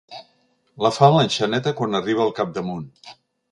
La 0.85 0.91
fa 0.95 1.09
l'anxeneta 1.17 1.75
quan 1.81 2.01
arriba 2.01 2.27
al 2.27 2.35
capdamunt. 2.43 2.91